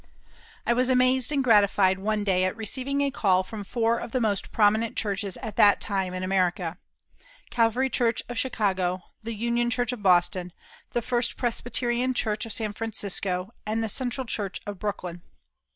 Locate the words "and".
1.31-1.43, 13.63-13.83